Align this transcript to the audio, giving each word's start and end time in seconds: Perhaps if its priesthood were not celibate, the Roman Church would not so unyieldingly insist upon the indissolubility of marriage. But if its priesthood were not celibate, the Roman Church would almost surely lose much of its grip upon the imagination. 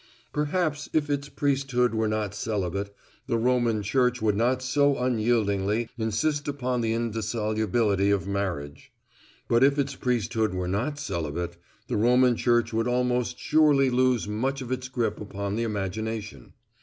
Perhaps 0.33 0.89
if 0.93 1.11
its 1.11 1.29
priesthood 1.29 1.93
were 1.93 2.07
not 2.07 2.33
celibate, 2.33 2.91
the 3.27 3.37
Roman 3.37 3.83
Church 3.83 4.19
would 4.19 4.35
not 4.35 4.63
so 4.63 4.97
unyieldingly 4.97 5.89
insist 5.95 6.47
upon 6.47 6.81
the 6.81 6.91
indissolubility 6.93 8.09
of 8.09 8.25
marriage. 8.27 8.91
But 9.47 9.63
if 9.63 9.77
its 9.77 9.93
priesthood 9.93 10.55
were 10.55 10.67
not 10.67 10.97
celibate, 10.97 11.55
the 11.87 11.97
Roman 11.97 12.35
Church 12.35 12.73
would 12.73 12.87
almost 12.87 13.37
surely 13.37 13.91
lose 13.91 14.27
much 14.27 14.59
of 14.63 14.71
its 14.71 14.87
grip 14.87 15.21
upon 15.21 15.55
the 15.55 15.61
imagination. 15.61 16.53